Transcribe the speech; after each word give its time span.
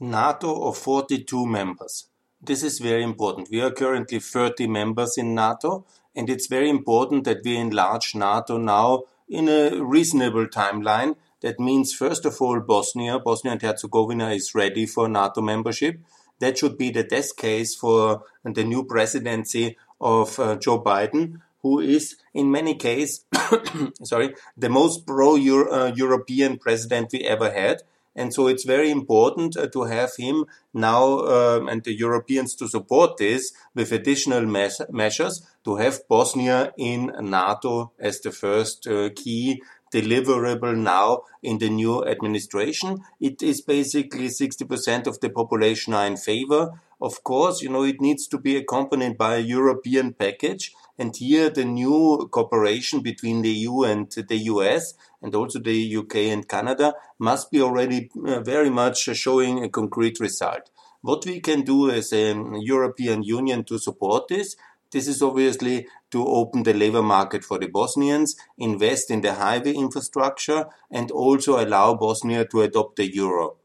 NATO 0.00 0.62
of 0.68 0.76
42 0.76 1.46
members. 1.46 2.08
This 2.40 2.62
is 2.62 2.78
very 2.78 3.02
important. 3.02 3.50
We 3.50 3.60
are 3.62 3.70
currently 3.70 4.18
30 4.18 4.66
members 4.66 5.16
in 5.16 5.34
NATO, 5.34 5.86
and 6.14 6.28
it's 6.28 6.46
very 6.46 6.68
important 6.68 7.24
that 7.24 7.42
we 7.44 7.56
enlarge 7.56 8.14
NATO 8.14 8.58
now 8.58 9.04
in 9.28 9.48
a 9.48 9.82
reasonable 9.82 10.46
timeline. 10.46 11.16
That 11.40 11.58
means, 11.58 11.94
first 11.94 12.24
of 12.24 12.40
all, 12.40 12.60
Bosnia. 12.60 13.18
Bosnia 13.18 13.52
and 13.52 13.62
Herzegovina 13.62 14.30
is 14.30 14.54
ready 14.54 14.86
for 14.86 15.08
NATO 15.08 15.40
membership. 15.40 16.00
That 16.40 16.58
should 16.58 16.76
be 16.76 16.90
the 16.90 17.04
test 17.04 17.36
case 17.36 17.74
for 17.74 18.22
the 18.44 18.64
new 18.64 18.84
presidency 18.84 19.76
of 20.00 20.38
uh, 20.38 20.56
Joe 20.56 20.82
Biden, 20.82 21.40
who 21.62 21.80
is 21.80 22.16
in 22.34 22.50
many 22.50 22.74
cases, 22.74 23.24
sorry, 24.02 24.34
the 24.56 24.68
most 24.68 25.06
pro-European 25.06 26.52
uh, 26.52 26.56
president 26.56 27.12
we 27.12 27.20
ever 27.20 27.50
had. 27.50 27.82
And 28.16 28.32
so 28.32 28.48
it's 28.48 28.64
very 28.64 28.90
important 28.90 29.56
uh, 29.56 29.68
to 29.68 29.82
have 29.84 30.16
him 30.16 30.46
now 30.72 31.20
um, 31.20 31.68
and 31.68 31.84
the 31.84 31.94
Europeans 31.94 32.54
to 32.56 32.66
support 32.66 33.18
this 33.18 33.52
with 33.74 33.92
additional 33.92 34.44
measures 34.90 35.46
to 35.64 35.76
have 35.76 36.08
Bosnia 36.08 36.72
in 36.78 37.12
NATO 37.20 37.92
as 38.00 38.20
the 38.20 38.32
first 38.32 38.86
uh, 38.86 39.10
key 39.14 39.62
deliverable 39.92 40.76
now 40.76 41.22
in 41.42 41.58
the 41.58 41.68
new 41.68 42.04
administration. 42.04 43.04
It 43.20 43.42
is 43.42 43.60
basically 43.60 44.28
60% 44.28 45.06
of 45.06 45.20
the 45.20 45.30
population 45.30 45.94
are 45.94 46.06
in 46.06 46.16
favor. 46.16 46.80
Of 47.00 47.22
course, 47.22 47.62
you 47.62 47.68
know, 47.68 47.84
it 47.84 48.00
needs 48.00 48.26
to 48.28 48.38
be 48.38 48.56
accompanied 48.56 49.18
by 49.18 49.36
a 49.36 49.40
European 49.40 50.14
package. 50.14 50.72
And 50.98 51.14
here 51.14 51.50
the 51.50 51.64
new 51.64 52.28
cooperation 52.30 53.00
between 53.00 53.42
the 53.42 53.50
EU 53.50 53.82
and 53.82 54.10
the 54.10 54.38
US 54.52 54.94
and 55.20 55.34
also 55.34 55.58
the 55.58 55.96
UK 55.96 56.16
and 56.34 56.48
Canada 56.48 56.94
must 57.18 57.50
be 57.50 57.60
already 57.60 58.10
uh, 58.26 58.40
very 58.40 58.70
much 58.70 58.98
showing 58.98 59.62
a 59.62 59.68
concrete 59.68 60.20
result. 60.20 60.70
What 61.02 61.26
we 61.26 61.40
can 61.40 61.62
do 61.62 61.90
as 61.90 62.12
a 62.12 62.34
European 62.60 63.22
Union 63.22 63.64
to 63.64 63.78
support 63.78 64.28
this, 64.28 64.56
this 64.90 65.08
is 65.08 65.20
obviously 65.20 65.86
to 66.10 66.24
open 66.24 66.62
the 66.62 66.72
labor 66.72 67.02
market 67.02 67.44
for 67.44 67.58
the 67.58 67.66
Bosnians, 67.66 68.36
invest 68.56 69.10
in 69.10 69.20
the 69.20 69.34
highway 69.34 69.74
infrastructure, 69.74 70.66
and 70.90 71.10
also 71.10 71.62
allow 71.62 71.94
Bosnia 71.94 72.46
to 72.46 72.62
adopt 72.62 72.96
the 72.96 73.12
euro. 73.12 73.56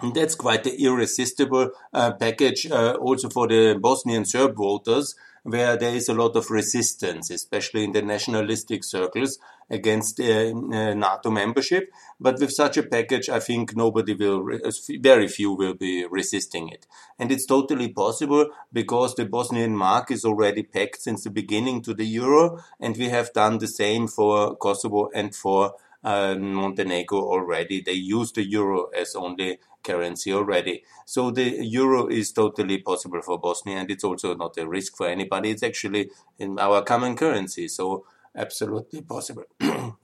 And 0.00 0.14
that's 0.14 0.36
quite 0.36 0.64
an 0.66 0.74
irresistible 0.78 1.70
uh, 1.92 2.12
package 2.12 2.70
uh, 2.70 2.94
also 2.94 3.28
for 3.28 3.48
the 3.48 3.78
Bosnian 3.80 4.24
Serb 4.24 4.56
voters 4.56 5.16
where 5.50 5.76
there 5.76 5.94
is 5.94 6.08
a 6.08 6.14
lot 6.14 6.36
of 6.36 6.50
resistance, 6.50 7.30
especially 7.30 7.84
in 7.84 7.92
the 7.92 8.02
nationalistic 8.02 8.84
circles 8.84 9.38
against 9.70 10.20
uh, 10.20 10.24
uh, 10.24 10.94
NATO 10.94 11.30
membership. 11.30 11.90
But 12.20 12.38
with 12.38 12.52
such 12.52 12.76
a 12.76 12.82
package, 12.82 13.28
I 13.28 13.40
think 13.40 13.74
nobody 13.74 14.14
will, 14.14 14.46
uh, 14.64 14.70
very 15.00 15.28
few 15.28 15.52
will 15.52 15.74
be 15.74 16.06
resisting 16.10 16.68
it. 16.68 16.86
And 17.18 17.32
it's 17.32 17.46
totally 17.46 17.88
possible 17.88 18.46
because 18.72 19.14
the 19.14 19.24
Bosnian 19.24 19.74
mark 19.76 20.10
is 20.10 20.24
already 20.24 20.62
pegged 20.62 21.00
since 21.00 21.24
the 21.24 21.30
beginning 21.30 21.82
to 21.82 21.94
the 21.94 22.06
euro, 22.06 22.58
and 22.78 22.96
we 22.96 23.08
have 23.08 23.32
done 23.32 23.58
the 23.58 23.68
same 23.68 24.06
for 24.06 24.56
Kosovo 24.56 25.08
and 25.14 25.34
for 25.34 25.74
uh, 26.04 26.34
Montenegro 26.34 27.20
already. 27.20 27.80
They 27.80 27.92
use 27.92 28.32
the 28.32 28.44
euro 28.44 28.88
as 28.96 29.14
only 29.14 29.58
currency 29.82 30.32
already. 30.32 30.82
So 31.06 31.30
the 31.30 31.64
euro 31.64 32.08
is 32.08 32.32
totally 32.32 32.78
possible 32.78 33.22
for 33.22 33.38
Bosnia, 33.38 33.78
and 33.78 33.90
it's 33.90 34.04
also 34.04 34.34
not 34.34 34.56
a 34.58 34.68
risk 34.68 34.96
for 34.96 35.08
anybody. 35.08 35.50
It's 35.50 35.62
actually 35.62 36.10
in 36.38 36.58
our 36.58 36.82
common 36.82 37.16
currency, 37.16 37.68
so 37.68 38.04
absolutely 38.36 39.02
possible. 39.02 39.44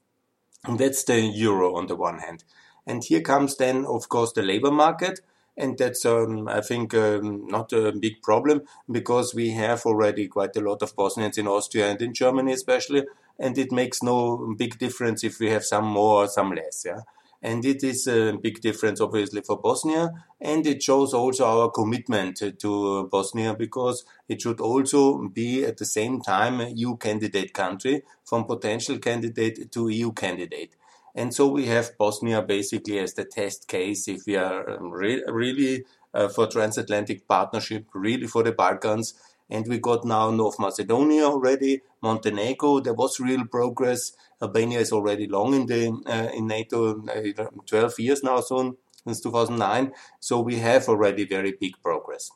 that's 0.69 1.05
the 1.05 1.21
euro 1.21 1.77
on 1.77 1.87
the 1.87 1.97
one 1.97 2.19
hand. 2.19 2.45
And 2.87 3.03
here 3.03 3.21
comes 3.21 3.57
then, 3.57 3.85
of 3.85 4.09
course, 4.09 4.33
the 4.33 4.43
labor 4.43 4.71
market. 4.71 5.21
And 5.57 5.79
that's, 5.79 6.05
um, 6.05 6.49
I 6.49 6.61
think, 6.61 6.95
um, 6.95 7.47
not 7.47 7.73
a 7.73 7.93
big 7.93 8.23
problem 8.23 8.63
because 8.91 9.35
we 9.35 9.51
have 9.51 9.87
already 9.87 10.27
quite 10.27 10.57
a 10.57 10.61
lot 10.61 10.83
of 10.83 10.97
Bosnians 10.97 11.39
in 11.39 11.47
Austria 11.47 11.91
and 11.91 12.03
in 12.03 12.13
Germany, 12.13 12.53
especially. 12.53 13.05
And 13.39 13.57
it 13.57 13.71
makes 13.71 14.03
no 14.03 14.55
big 14.59 14.79
difference 14.79 15.23
if 15.23 15.39
we 15.39 15.51
have 15.51 15.65
some 15.65 15.85
more 15.85 16.25
or 16.25 16.29
some 16.29 16.51
less. 16.53 16.85
Yeah. 16.85 17.03
And 17.45 17.63
it 17.67 17.85
is 17.85 18.07
a 18.07 18.33
big 18.33 18.63
difference, 18.63 19.03
obviously, 19.03 19.43
for 19.43 19.61
Bosnia. 19.61 20.11
And 20.41 20.67
it 20.67 20.83
shows 20.83 21.13
also 21.13 21.45
our 21.45 21.71
commitment 21.71 22.43
to 22.61 23.09
Bosnia 23.13 23.55
because 23.55 24.07
it 24.31 24.41
should 24.41 24.61
also 24.63 25.29
be 25.29 25.63
at 25.63 25.77
the 25.77 25.85
same 25.85 26.23
time 26.23 26.63
a 26.63 26.71
EU 26.71 26.97
candidate 26.97 27.53
country 27.53 28.03
from 28.25 28.47
potential 28.47 28.97
candidate 28.99 29.71
to 29.73 29.89
EU 29.89 30.13
candidate. 30.13 30.75
And 31.15 31.35
so 31.35 31.47
we 31.49 31.67
have 31.67 31.99
Bosnia 31.99 32.41
basically 32.41 32.99
as 32.99 33.13
the 33.13 33.27
test 33.27 33.69
case 33.69 34.09
if 34.09 34.23
we 34.27 34.37
are 34.37 34.79
um, 34.79 34.91
re- 34.91 35.23
really 35.29 35.85
uh, 36.15 36.29
for 36.29 36.47
transatlantic 36.47 37.29
partnership, 37.29 37.87
really 37.93 38.27
for 38.27 38.43
the 38.43 38.53
Balkans 38.53 39.13
and 39.51 39.67
we 39.69 39.79
got 39.79 40.05
now 40.05 40.31
North 40.31 40.59
Macedonia 40.59 41.25
already, 41.25 41.83
Montenegro. 42.03 42.81
There 42.81 42.95
was 42.95 43.21
real 43.21 43.45
progress. 43.47 44.13
Albania 44.43 44.81
is 44.81 44.93
already 44.93 45.27
long 45.27 45.55
in 45.55 45.67
the 45.67 45.89
uh, 46.07 46.37
in 46.37 46.47
NATO, 46.47 47.03
uh, 47.07 47.49
12 47.67 47.99
years 47.99 48.23
now 48.23 48.41
soon 48.41 48.77
since 49.05 49.21
2009. 49.21 49.93
So 50.21 50.41
we 50.41 50.57
have 50.57 50.89
already 50.89 51.27
very 51.27 51.55
big 51.59 51.75
progress. 51.83 52.31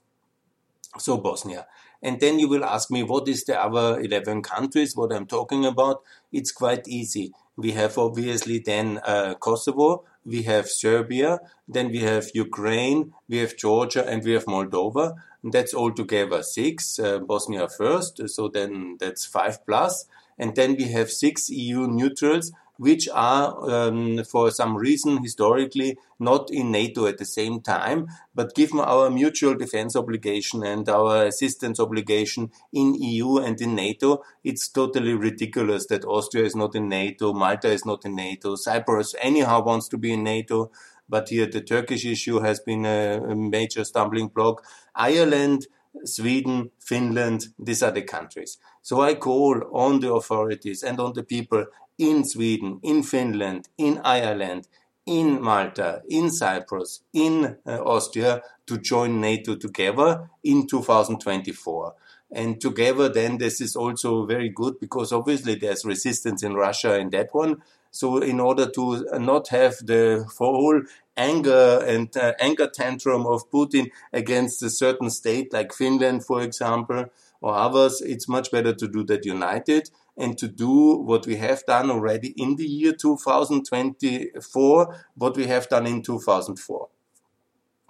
So 0.99 1.19
Bosnia. 1.19 1.67
And 2.03 2.21
then 2.21 2.39
you 2.39 2.49
will 2.49 2.65
ask 2.65 2.91
me, 2.91 3.03
what 3.03 3.27
is 3.29 3.45
the 3.45 3.61
other 3.61 4.01
11 4.01 4.43
countries, 4.43 4.95
what 4.95 5.13
I'm 5.13 5.27
talking 5.27 5.65
about? 5.65 6.03
It's 6.33 6.53
quite 6.53 6.87
easy. 6.87 7.33
We 7.57 7.73
have 7.73 7.99
obviously 7.99 8.61
then 8.61 9.01
uh, 9.05 9.35
Kosovo, 9.35 10.05
we 10.29 10.43
have 10.43 10.69
Serbia, 10.69 11.41
then 11.67 11.91
we 11.91 12.01
have 12.01 12.27
Ukraine, 12.35 13.15
we 13.29 13.39
have 13.39 13.57
Georgia, 13.57 14.07
and 14.07 14.23
we 14.23 14.33
have 14.33 14.45
Moldova. 14.45 15.15
And 15.43 15.53
that's 15.53 15.75
altogether 15.75 16.43
six. 16.43 16.99
Uh, 16.99 17.19
Bosnia 17.19 17.69
first, 17.69 18.29
so 18.29 18.49
then 18.49 18.97
that's 19.01 19.25
five 19.25 19.65
plus. 19.67 20.07
And 20.39 20.55
then 20.55 20.77
we 20.77 20.85
have 20.85 21.11
six 21.11 21.51
EU 21.51 21.87
neutrals, 21.87 22.53
which 22.79 23.09
are, 23.13 23.71
um, 23.71 24.25
for 24.25 24.51
some 24.51 24.77
reason, 24.77 25.23
historically 25.23 25.99
not 26.21 26.49
in 26.51 26.71
NATO 26.71 27.07
at 27.07 27.19
the 27.19 27.25
same 27.25 27.61
time. 27.61 28.07
But 28.35 28.55
given 28.55 28.81
our 28.81 29.11
mutual 29.11 29.55
defense 29.57 29.97
obligation 29.97 30.63
and 30.63 30.89
our 30.89 31.27
assistance 31.27 31.81
obligation 31.81 32.51
in 32.73 32.95
EU 32.95 33.39
and 33.39 33.61
in 33.61 33.75
NATO, 33.75 34.23
it's 34.45 34.69
totally 34.69 35.15
ridiculous 35.15 35.87
that 35.87 36.05
Austria 36.05 36.45
is 36.45 36.55
not 36.55 36.75
in 36.77 36.89
NATO, 36.89 37.33
Malta 37.33 37.69
is 37.69 37.85
not 37.85 38.05
in 38.05 38.15
NATO, 38.15 38.55
Cyprus 38.55 39.15
anyhow 39.21 39.63
wants 39.63 39.89
to 39.89 39.99
be 39.99 40.13
in 40.13 40.23
NATO. 40.23 40.71
But 41.09 41.31
here 41.31 41.47
the 41.47 41.63
Turkish 41.63 42.05
issue 42.05 42.41
has 42.41 42.61
been 42.61 42.85
a, 42.85 43.21
a 43.23 43.35
major 43.35 43.83
stumbling 43.83 44.29
block. 44.29 44.63
Ireland, 44.95 45.67
Sweden, 46.05 46.71
Finland, 46.79 47.47
these 47.59 47.83
are 47.83 47.91
the 47.91 48.03
countries. 48.03 48.59
So 48.83 49.01
I 49.01 49.15
call 49.15 49.63
on 49.73 50.01
the 50.01 50.13
authorities 50.13 50.83
and 50.83 51.01
on 51.01 51.15
the 51.15 51.23
people 51.23 51.65
in 51.99 52.25
Sweden, 52.25 52.79
in 52.83 53.03
Finland, 53.03 53.69
in 53.77 54.01
Ireland, 54.05 54.69
in 55.05 55.41
Malta, 55.41 56.03
in 56.09 56.31
Cyprus, 56.31 57.01
in 57.13 57.57
uh, 57.67 57.83
Austria 57.83 58.43
to 58.67 58.79
join 58.79 59.21
NATO 59.21 59.57
together 59.57 60.31
in 60.45 60.67
2024. 60.67 61.95
And 62.31 62.61
together, 62.61 63.09
then 63.09 63.39
this 63.39 63.61
is 63.61 63.75
also 63.75 64.27
very 64.27 64.51
good 64.51 64.79
because 64.79 65.13
obviously 65.13 65.55
there's 65.55 65.87
resistance 65.87 66.43
in 66.43 66.55
Russia 66.55 66.99
in 66.99 67.09
that 67.11 67.31
one. 67.33 67.63
So, 67.91 68.19
in 68.19 68.39
order 68.39 68.71
to 68.71 69.07
not 69.19 69.49
have 69.49 69.77
the 69.79 70.27
whole 70.37 70.83
anger 71.17 71.83
and 71.87 72.15
uh, 72.15 72.35
anger 72.39 72.69
tantrum 72.69 73.27
of 73.27 73.51
Putin 73.51 73.91
against 74.13 74.63
a 74.63 74.69
certain 74.69 75.09
state 75.09 75.55
like 75.55 75.73
Finland, 75.73 76.27
for 76.27 76.43
example, 76.43 77.07
or 77.41 77.55
others, 77.55 78.03
it's 78.03 78.29
much 78.29 78.51
better 78.51 78.75
to 78.75 78.87
do 78.89 79.05
that 79.05 79.25
united 79.25 79.89
and 80.19 80.37
to 80.37 80.49
do 80.49 80.97
what 80.97 81.27
we 81.27 81.37
have 81.37 81.65
done 81.65 81.91
already 81.91 82.35
in 82.37 82.57
the 82.57 82.67
year 82.67 82.93
2024, 82.93 85.05
what 85.15 85.37
we 85.37 85.47
have 85.47 85.69
done 85.69 85.87
in 85.87 86.03
2004. 86.03 86.89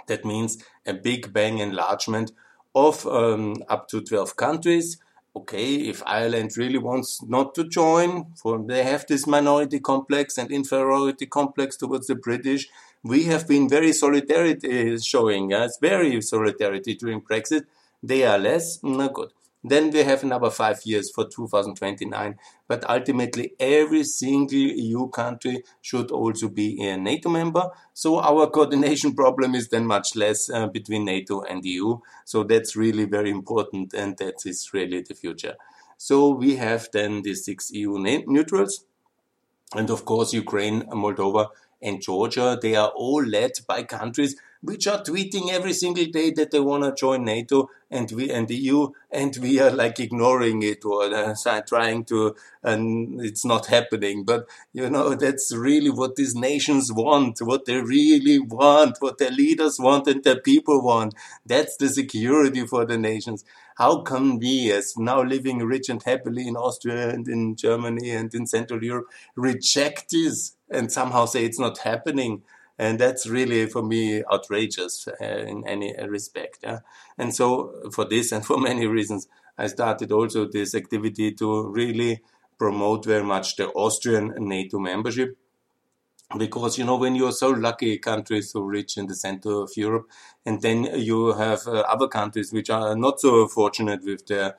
That 0.06 0.24
means 0.24 0.62
a 0.86 0.94
big 0.94 1.32
bang 1.32 1.58
enlargement 1.58 2.30
of 2.74 3.06
um, 3.06 3.56
up 3.68 3.88
to 3.88 4.02
12 4.02 4.36
countries. 4.36 4.98
Okay, 5.34 5.76
if 5.76 6.02
Ireland 6.04 6.56
really 6.56 6.78
wants 6.78 7.22
not 7.22 7.54
to 7.54 7.64
join, 7.64 8.26
for 8.34 8.62
they 8.66 8.82
have 8.82 9.06
this 9.06 9.26
minority 9.26 9.80
complex 9.80 10.36
and 10.36 10.50
inferiority 10.50 11.26
complex 11.26 11.76
towards 11.76 12.08
the 12.08 12.16
British. 12.16 12.68
We 13.04 13.24
have 13.24 13.46
been 13.46 13.68
very 13.68 13.92
solidarity 13.92 14.94
uh, 14.94 14.98
showing, 14.98 15.52
us, 15.52 15.78
very 15.80 16.20
solidarity 16.22 16.94
during 16.94 17.20
Brexit. 17.20 17.66
They 18.02 18.24
are 18.24 18.38
less, 18.38 18.80
mm, 18.80 18.96
not 18.96 19.14
good. 19.14 19.30
Then 19.64 19.90
we 19.90 20.04
have 20.04 20.22
another 20.22 20.50
five 20.50 20.80
years 20.84 21.10
for 21.12 21.24
2029. 21.28 22.36
But 22.68 22.88
ultimately, 22.88 23.52
every 23.58 24.04
single 24.04 24.56
EU 24.56 25.08
country 25.08 25.64
should 25.80 26.10
also 26.10 26.48
be 26.48 26.80
a 26.86 26.96
NATO 26.96 27.28
member. 27.28 27.70
So 27.92 28.20
our 28.20 28.48
coordination 28.48 29.14
problem 29.22 29.54
is 29.54 29.68
then 29.68 29.86
much 29.86 30.14
less 30.14 30.48
uh, 30.48 30.68
between 30.68 31.04
NATO 31.04 31.42
and 31.42 31.64
EU. 31.64 31.98
So 32.24 32.44
that's 32.44 32.76
really 32.76 33.04
very 33.04 33.30
important, 33.30 33.94
and 33.94 34.16
that 34.18 34.46
is 34.46 34.70
really 34.72 35.02
the 35.02 35.14
future. 35.14 35.56
So 35.96 36.30
we 36.30 36.56
have 36.56 36.88
then 36.92 37.22
the 37.22 37.34
six 37.34 37.72
EU 37.72 37.98
neutrals, 37.98 38.84
and 39.74 39.90
of 39.90 40.04
course 40.04 40.32
Ukraine, 40.32 40.82
Moldova, 40.82 41.48
and 41.82 42.00
Georgia. 42.00 42.56
They 42.60 42.76
are 42.76 42.92
all 42.94 43.24
led 43.24 43.52
by 43.66 43.82
countries 43.82 44.36
which 44.62 44.86
are 44.86 45.02
tweeting 45.02 45.50
every 45.50 45.72
single 45.72 46.06
day 46.06 46.30
that 46.32 46.50
they 46.50 46.60
want 46.60 46.84
to 46.84 46.94
join 46.94 47.24
NATO 47.24 47.68
and 47.90 48.10
we 48.12 48.30
and 48.30 48.48
the 48.48 48.56
EU, 48.56 48.88
and 49.10 49.34
we 49.40 49.58
are 49.60 49.70
like 49.70 49.98
ignoring 49.98 50.62
it 50.62 50.84
or 50.84 51.04
uh, 51.04 51.34
trying 51.66 52.04
to, 52.04 52.34
and 52.62 53.20
it's 53.22 53.44
not 53.44 53.66
happening. 53.66 54.24
But 54.24 54.46
you 54.72 54.90
know, 54.90 55.14
that's 55.14 55.54
really 55.54 55.90
what 55.90 56.16
these 56.16 56.34
nations 56.34 56.92
want, 56.92 57.38
what 57.40 57.64
they 57.64 57.80
really 57.80 58.38
want, 58.38 58.98
what 59.00 59.18
their 59.18 59.30
leaders 59.30 59.78
want 59.78 60.06
and 60.06 60.22
their 60.22 60.40
people 60.40 60.82
want. 60.82 61.14
That's 61.46 61.76
the 61.76 61.88
security 61.88 62.66
for 62.66 62.84
the 62.84 62.98
nations. 62.98 63.44
How 63.76 64.02
can 64.02 64.38
we, 64.38 64.72
as 64.72 64.94
now 64.96 65.22
living 65.22 65.58
rich 65.60 65.88
and 65.88 66.02
happily 66.02 66.48
in 66.48 66.56
Austria 66.56 67.10
and 67.10 67.28
in 67.28 67.54
Germany 67.56 68.10
and 68.10 68.34
in 68.34 68.46
Central 68.46 68.82
Europe, 68.82 69.06
reject 69.36 70.10
this 70.10 70.56
and 70.68 70.90
somehow 70.92 71.26
say 71.26 71.44
it's 71.44 71.60
not 71.60 71.78
happening? 71.78 72.42
And 72.78 72.98
that's 72.98 73.26
really 73.26 73.66
for 73.66 73.82
me 73.82 74.22
outrageous 74.32 75.08
uh, 75.20 75.24
in 75.24 75.66
any 75.66 75.94
respect. 76.06 76.58
Yeah? 76.62 76.80
And 77.18 77.34
so 77.34 77.90
for 77.92 78.04
this 78.04 78.32
and 78.32 78.46
for 78.46 78.58
many 78.58 78.86
reasons, 78.86 79.26
I 79.56 79.66
started 79.66 80.12
also 80.12 80.46
this 80.46 80.74
activity 80.74 81.32
to 81.32 81.68
really 81.68 82.22
promote 82.58 83.04
very 83.04 83.24
much 83.24 83.56
the 83.56 83.68
Austrian 83.68 84.34
NATO 84.38 84.78
membership. 84.78 85.36
Because, 86.36 86.76
you 86.76 86.84
know, 86.84 86.96
when 86.96 87.14
you're 87.14 87.32
so 87.32 87.48
lucky, 87.48 87.96
country 87.98 88.42
so 88.42 88.60
rich 88.60 88.98
in 88.98 89.06
the 89.06 89.14
center 89.14 89.62
of 89.62 89.70
Europe, 89.76 90.10
and 90.44 90.60
then 90.60 90.84
you 90.84 91.32
have 91.32 91.66
uh, 91.66 91.84
other 91.88 92.06
countries 92.06 92.52
which 92.52 92.68
are 92.68 92.94
not 92.94 93.18
so 93.18 93.48
fortunate 93.48 94.04
with 94.04 94.26
their 94.26 94.54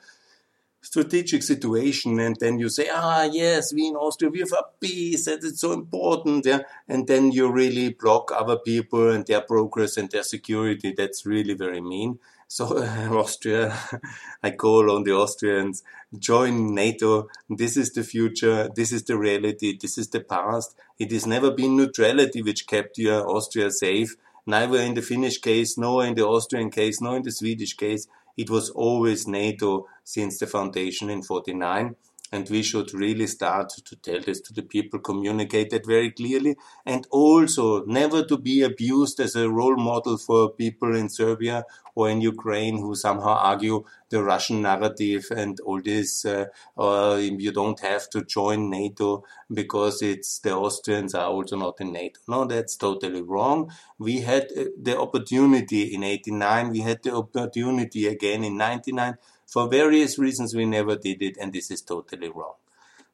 strategic 0.82 1.44
situation 1.44 2.20
and 2.20 2.38
then 2.40 2.58
you 2.58 2.70
say 2.70 2.88
ah 2.92 3.24
yes 3.24 3.74
we 3.74 3.88
in 3.88 3.96
austria 3.96 4.30
we 4.32 4.40
have 4.40 4.54
a 4.54 4.64
peace 4.80 5.28
and 5.28 5.44
it's 5.44 5.62
so 5.62 5.74
important 5.74 6.46
yeah? 6.46 6.62
And 6.88 7.08
then 7.08 7.32
you 7.32 7.52
really 7.52 7.90
block 7.90 8.32
other 8.32 8.58
people 8.58 9.10
and 9.12 9.26
their 9.26 9.42
progress 9.42 9.98
and 9.98 10.10
their 10.10 10.24
security. 10.24 10.94
That's 10.98 11.26
really 11.26 11.54
very 11.54 11.82
mean. 11.82 12.20
So 12.48 12.78
uh, 12.84 13.18
austria 13.18 13.78
i 14.44 14.52
call 14.52 14.92
on 14.92 15.04
the 15.04 15.14
austrians 15.14 15.84
join 16.18 16.74
nato. 16.74 17.28
This 17.50 17.78
is 17.78 17.94
the 17.94 18.04
future. 18.04 18.70
This 18.76 18.92
is 18.92 19.04
the 19.04 19.18
reality. 19.18 19.78
This 19.80 19.98
is 19.98 20.10
the 20.10 20.22
past. 20.22 20.76
It 20.98 21.12
has 21.12 21.28
never 21.28 21.52
been 21.52 21.78
neutrality 21.78 22.42
which 22.42 22.68
kept 22.68 22.98
your 22.98 23.30
austria 23.30 23.70
safe 23.72 24.16
neither 24.46 24.80
in 24.80 24.96
the 24.96 25.02
finnish 25.02 25.38
case 25.40 25.78
nor 25.78 26.04
in 26.04 26.16
the 26.16 26.26
austrian 26.26 26.72
case 26.72 27.00
nor 27.02 27.16
in 27.18 27.24
the 27.24 27.32
swedish 27.32 27.76
case 27.76 28.08
it 28.42 28.50
was 28.50 28.70
always 28.72 29.28
NATO 29.28 29.86
since 30.04 30.40
the 30.40 30.48
foundation 30.48 31.10
in 31.10 31.22
49. 31.24 31.96
And 32.32 32.50
we 32.50 32.62
should 32.64 32.94
really 32.94 33.28
start 33.28 33.70
to 33.86 33.96
tell 33.96 34.22
this 34.22 34.40
to 34.42 34.54
the 34.54 34.62
people, 34.62 35.00
communicate 35.00 35.72
that 35.72 35.86
very 35.86 36.12
clearly, 36.12 36.58
and 36.86 37.08
also 37.10 37.84
never 37.86 38.24
to 38.26 38.38
be 38.38 38.62
abused 38.62 39.20
as 39.20 39.36
a 39.36 39.50
role 39.50 39.78
model 39.78 40.18
for 40.18 40.52
people 40.52 40.96
in 40.96 41.10
Serbia 41.10 41.66
or 41.96 42.10
in 42.10 42.22
Ukraine 42.22 42.78
who 42.78 42.96
somehow 42.96 43.36
argue 43.52 43.84
the 44.10 44.24
Russian 44.24 44.62
narrative 44.62 45.26
and 45.36 45.60
all 45.62 45.82
this. 45.82 46.26
Uh, 46.26 46.46
uh, 46.78 47.20
you 47.46 47.52
don't 47.52 47.80
have 47.82 48.10
to 48.12 48.24
join 48.24 48.70
NATO 48.70 49.24
because 49.52 50.02
it's 50.02 50.40
the 50.40 50.54
Austrians 50.56 51.14
are 51.14 51.30
also 51.30 51.58
not 51.58 51.82
in 51.82 51.92
NATO. 51.92 52.20
No, 52.28 52.46
that's 52.46 52.76
totally 52.76 53.22
wrong. 53.22 53.72
We 53.98 54.22
had 54.22 54.48
uh, 54.58 54.66
the 54.82 54.98
opportunity 55.00 55.94
in 55.94 56.04
89. 56.04 56.70
We 56.70 56.80
had 56.80 57.04
the 57.04 57.16
opportunity 57.16 58.08
again 58.08 58.44
in 58.44 58.58
99 58.58 59.16
for 59.50 59.68
various 59.68 60.20
reasons, 60.20 60.56
we 60.56 60.66
never 60.66 60.96
did 60.96 61.22
it, 61.22 61.38
and 61.42 61.52
this 61.52 61.72
is 61.72 61.82
totally 61.82 62.30
wrong. 62.30 62.54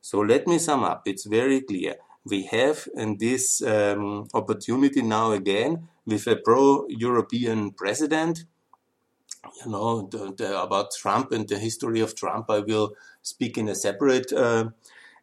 So 0.02 0.20
let 0.20 0.48
me 0.48 0.60
sum 0.60 0.84
up. 0.84 1.04
It's 1.06 1.26
very 1.26 1.62
clear. 1.62 1.96
We 2.26 2.44
have 2.48 2.88
in 2.96 3.18
this 3.18 3.62
um, 3.62 4.28
opportunity 4.34 5.02
now 5.02 5.32
again 5.32 5.88
with 6.06 6.28
a 6.28 6.36
pro-European 6.36 7.72
president. 7.72 8.46
You 9.64 9.72
know 9.72 10.08
the, 10.08 10.34
the, 10.36 10.62
about 10.62 10.92
Trump 10.92 11.32
and 11.32 11.48
the 11.48 11.58
history 11.58 12.02
of 12.02 12.16
Trump. 12.16 12.50
I 12.50 12.60
will 12.60 12.96
speak 13.22 13.58
in 13.58 13.70
a 13.70 13.76
separate 13.76 14.34
uh, 14.34 14.70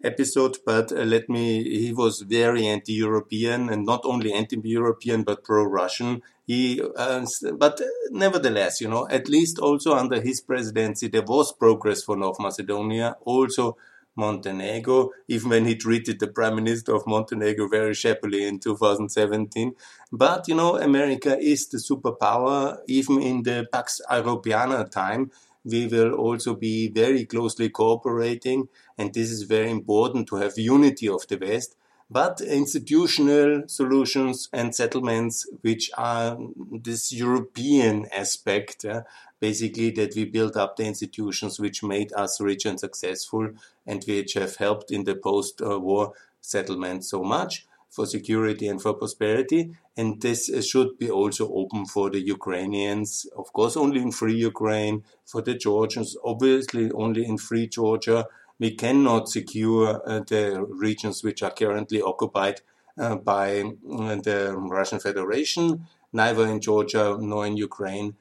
episode, 0.05 0.59
but 0.65 0.93
uh, 0.93 1.05
let 1.05 1.29
me, 1.29 1.63
he 1.63 1.93
was 1.93 2.21
very 2.23 2.67
anti-European 2.67 3.69
and 3.69 3.85
not 3.87 4.03
only 4.05 4.33
anti-European, 4.33 5.23
but 5.23 5.45
pro-Russian. 5.45 6.23
He, 6.47 6.83
uh, 6.97 7.25
but 7.57 7.81
nevertheless, 8.11 8.81
you 8.81 8.89
know, 8.89 9.09
at 9.09 9.29
least 9.29 9.59
also 9.59 9.95
under 9.95 10.21
his 10.21 10.41
presidency, 10.41 11.09
there 11.09 11.23
was 11.23 11.53
progress 11.53 12.03
for 12.03 12.17
North 12.17 12.41
Macedonia, 12.41 13.17
also 13.25 13.77
Montenegro, 14.17 15.11
even 15.29 15.51
when 15.51 15.65
he 15.65 15.75
treated 15.75 16.21
the 16.21 16.27
prime 16.27 16.57
minister 16.57 16.95
of 16.95 17.07
Montenegro 17.07 17.69
very 17.69 17.95
shabbily 17.95 18.47
in 18.47 18.59
2017. 18.59 19.75
But, 20.11 20.49
you 20.49 20.55
know, 20.55 20.77
America 20.77 21.39
is 21.39 21.69
the 21.69 21.79
superpower, 21.79 22.79
even 22.89 23.23
in 23.23 23.43
the 23.43 23.67
Pax 23.73 24.01
Europiana 24.11 24.91
time 24.91 25.31
we 25.65 25.87
will 25.87 26.13
also 26.15 26.55
be 26.55 26.89
very 26.89 27.25
closely 27.25 27.71
cooperating, 27.71 28.69
and 28.99 29.15
this 29.15 29.31
is 29.31 29.43
very 29.43 29.71
important 29.71 30.27
to 30.29 30.37
have 30.37 30.59
unity 30.59 31.09
of 31.09 31.27
the 31.29 31.37
West. 31.37 31.77
But 32.11 32.43
institutional 32.43 33.69
solutions 33.69 34.49
and 34.53 34.75
settlements, 34.75 35.49
which 35.63 35.91
are 35.97 36.37
this 36.71 37.11
European 37.11 38.07
aspect, 38.13 38.85
uh, 38.85 39.03
basically 39.41 39.91
that 39.93 40.15
we 40.15 40.27
build 40.27 40.57
up 40.57 40.77
the 40.77 40.85
institutions 40.85 41.59
which 41.59 41.83
made 41.83 42.13
us 42.13 42.41
rich 42.41 42.67
and 42.67 42.79
successful 42.79 43.51
and 43.87 44.05
which 44.05 44.35
have 44.35 44.57
helped 44.57 44.91
in 44.91 45.05
the 45.05 45.15
post-war 45.15 46.13
settlement 46.41 47.05
so 47.05 47.23
much 47.23 47.67
for 47.93 48.07
security 48.07 48.67
and 48.67 48.81
for 48.81 48.95
prosperity. 48.95 49.71
And 49.99 50.21
this 50.23 50.51
should 50.67 50.99
be 50.99 51.11
also 51.11 51.53
open 51.53 51.85
for 51.85 52.09
the 52.09 52.21
Ukrainians, 52.21 53.27
of 53.37 53.53
course, 53.53 53.77
only 53.77 54.01
in 54.01 54.13
free 54.13 54.39
Ukraine, 54.53 55.05
for 55.27 55.43
the 55.43 55.55
Georgians, 55.55 56.17
obviously 56.25 56.91
only 56.93 57.23
in 57.27 57.37
free 57.37 57.67
Georgia. 57.69 58.27
We 58.59 58.71
cannot 58.75 59.29
secure 59.29 60.01
uh, 60.07 60.21
the 60.21 60.65
regions 60.87 61.23
which 61.23 61.43
are 61.43 61.51
currently 61.51 62.01
occupied 62.01 62.63
uh, 62.99 63.17
by 63.17 63.47
uh, 63.61 64.17
the 64.29 64.55
Russian 64.57 64.99
Federation, 64.99 65.87
neither 66.13 66.47
in 66.47 66.61
Georgia 66.61 67.17
nor 67.21 67.47
in 67.47 67.57
Ukraine. 67.59 68.15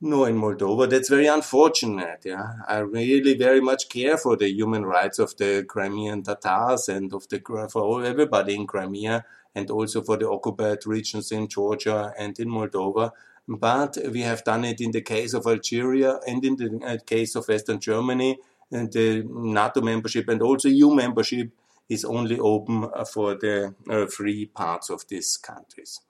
No, 0.00 0.26
in 0.26 0.36
Moldova, 0.36 0.88
that's 0.88 1.08
very 1.08 1.26
unfortunate. 1.26 2.20
Yeah, 2.24 2.52
I 2.68 2.78
really 2.78 3.34
very 3.36 3.60
much 3.60 3.88
care 3.88 4.16
for 4.16 4.36
the 4.36 4.48
human 4.48 4.86
rights 4.86 5.18
of 5.18 5.36
the 5.36 5.64
Crimean 5.68 6.22
Tatars 6.22 6.88
and 6.88 7.12
of 7.12 7.28
the 7.28 7.40
for 7.72 8.04
everybody 8.04 8.54
in 8.54 8.66
Crimea, 8.68 9.24
and 9.56 9.68
also 9.70 10.02
for 10.02 10.16
the 10.16 10.28
occupied 10.30 10.86
regions 10.86 11.32
in 11.32 11.48
Georgia 11.48 12.12
and 12.16 12.38
in 12.38 12.48
Moldova. 12.48 13.10
But 13.48 13.98
we 14.12 14.20
have 14.20 14.44
done 14.44 14.64
it 14.66 14.80
in 14.80 14.92
the 14.92 15.00
case 15.00 15.34
of 15.34 15.46
Algeria 15.48 16.20
and 16.28 16.44
in 16.44 16.56
the 16.56 16.80
uh, 16.86 16.98
case 17.04 17.34
of 17.34 17.48
Western 17.48 17.80
Germany, 17.80 18.38
and 18.70 18.92
the 18.92 19.24
NATO 19.26 19.80
membership 19.80 20.28
and 20.28 20.40
also 20.42 20.68
EU 20.68 20.94
membership 20.94 21.50
is 21.88 22.04
only 22.04 22.38
open 22.38 22.88
for 23.12 23.34
the 23.34 23.74
uh, 23.90 24.06
free 24.06 24.46
parts 24.46 24.90
of 24.90 25.08
these 25.08 25.36
countries. 25.36 26.00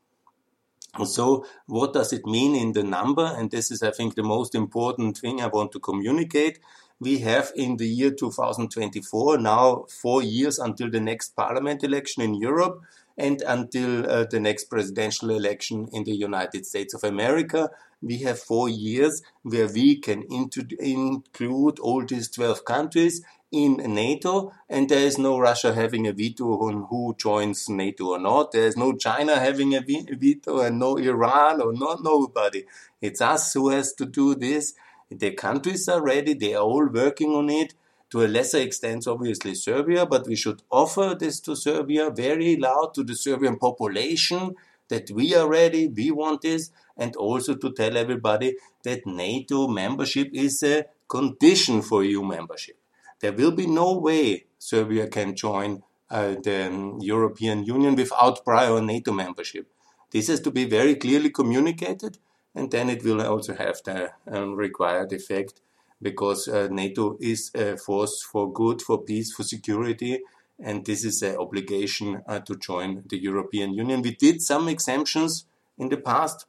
So 1.04 1.46
what 1.66 1.92
does 1.92 2.12
it 2.12 2.26
mean 2.26 2.56
in 2.56 2.72
the 2.72 2.82
number? 2.82 3.24
And 3.24 3.50
this 3.50 3.70
is, 3.70 3.82
I 3.82 3.90
think, 3.90 4.14
the 4.14 4.22
most 4.22 4.54
important 4.54 5.18
thing 5.18 5.40
I 5.40 5.46
want 5.46 5.72
to 5.72 5.80
communicate. 5.80 6.58
We 7.00 7.18
have 7.18 7.52
in 7.54 7.76
the 7.76 7.86
year 7.86 8.10
2024 8.10 9.38
now 9.38 9.84
four 9.88 10.22
years 10.22 10.58
until 10.58 10.90
the 10.90 11.00
next 11.00 11.36
parliament 11.36 11.84
election 11.84 12.22
in 12.22 12.34
Europe 12.34 12.82
and 13.16 13.42
until 13.42 14.10
uh, 14.10 14.24
the 14.24 14.40
next 14.40 14.64
presidential 14.64 15.30
election 15.30 15.88
in 15.92 16.04
the 16.04 16.16
United 16.16 16.66
States 16.66 16.94
of 16.94 17.04
America. 17.04 17.70
We 18.00 18.18
have 18.18 18.38
four 18.38 18.68
years 18.68 19.22
where 19.42 19.68
we 19.68 19.96
can 19.96 20.24
include 20.30 21.78
all 21.80 22.04
these 22.04 22.30
12 22.30 22.64
countries 22.64 23.22
in 23.50 23.76
NATO, 23.76 24.52
and 24.68 24.88
there 24.88 25.06
is 25.06 25.18
no 25.18 25.38
Russia 25.38 25.74
having 25.74 26.06
a 26.06 26.12
veto 26.12 26.44
on 26.60 26.86
who 26.90 27.14
joins 27.18 27.68
NATO 27.68 28.08
or 28.08 28.18
not. 28.18 28.52
There 28.52 28.66
is 28.66 28.76
no 28.76 28.92
China 28.92 29.38
having 29.38 29.74
a 29.74 29.80
veto, 29.80 30.60
and 30.60 30.78
no 30.78 30.96
Iran 30.96 31.60
or 31.62 31.72
not 31.72 32.02
nobody. 32.02 32.64
It's 33.00 33.20
us 33.20 33.54
who 33.54 33.70
has 33.70 33.92
to 33.94 34.06
do 34.06 34.34
this. 34.34 34.74
The 35.10 35.32
countries 35.32 35.88
are 35.88 36.02
ready; 36.02 36.34
they 36.34 36.54
are 36.54 36.62
all 36.62 36.86
working 36.86 37.34
on 37.34 37.48
it. 37.48 37.74
To 38.10 38.24
a 38.24 38.28
lesser 38.28 38.58
extent, 38.58 39.06
obviously 39.06 39.54
Serbia, 39.54 40.06
but 40.06 40.26
we 40.26 40.34
should 40.34 40.62
offer 40.70 41.14
this 41.18 41.40
to 41.40 41.54
Serbia 41.54 42.10
very 42.10 42.56
loud 42.56 42.94
to 42.94 43.02
the 43.02 43.14
Serbian 43.14 43.58
population 43.58 44.54
that 44.88 45.10
we 45.10 45.34
are 45.34 45.46
ready, 45.46 45.88
we 45.88 46.10
want 46.10 46.40
this, 46.40 46.70
and 46.96 47.14
also 47.16 47.54
to 47.54 47.72
tell 47.72 47.96
everybody 47.96 48.56
that 48.84 49.06
NATO 49.06 49.68
membership 49.68 50.30
is 50.32 50.62
a 50.62 50.86
condition 51.06 51.82
for 51.82 52.02
EU 52.02 52.22
membership. 52.22 52.77
There 53.20 53.32
will 53.32 53.52
be 53.52 53.66
no 53.66 53.98
way 53.98 54.46
Serbia 54.58 55.08
can 55.08 55.34
join 55.34 55.82
uh, 56.10 56.36
the 56.42 56.96
European 57.00 57.64
Union 57.64 57.96
without 57.96 58.44
prior 58.44 58.80
NATO 58.80 59.12
membership. 59.12 59.66
This 60.10 60.28
has 60.28 60.40
to 60.40 60.50
be 60.50 60.64
very 60.64 60.94
clearly 60.94 61.30
communicated, 61.30 62.18
and 62.54 62.70
then 62.70 62.88
it 62.88 63.04
will 63.04 63.20
also 63.20 63.54
have 63.54 63.82
the 63.84 64.12
um, 64.26 64.54
required 64.54 65.12
effect 65.12 65.60
because 66.00 66.48
uh, 66.48 66.68
NATO 66.70 67.16
is 67.20 67.50
a 67.54 67.76
force 67.76 68.22
for 68.22 68.52
good, 68.52 68.80
for 68.80 69.02
peace, 69.02 69.32
for 69.32 69.42
security, 69.42 70.20
and 70.58 70.86
this 70.86 71.04
is 71.04 71.22
an 71.22 71.36
obligation 71.36 72.22
uh, 72.26 72.40
to 72.40 72.56
join 72.56 73.02
the 73.08 73.18
European 73.18 73.74
Union. 73.74 74.02
We 74.02 74.14
did 74.14 74.40
some 74.40 74.68
exemptions 74.68 75.44
in 75.76 75.88
the 75.88 75.96
past, 75.96 76.46